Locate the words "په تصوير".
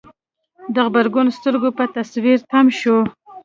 1.77-2.37